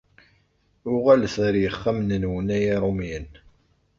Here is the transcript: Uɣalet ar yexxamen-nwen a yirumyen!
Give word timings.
Uɣalet 0.93 1.35
ar 1.47 1.55
yexxamen-nwen 1.61 2.47
a 2.55 2.57
yirumyen! 2.63 3.27